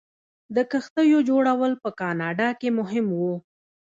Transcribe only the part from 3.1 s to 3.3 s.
و.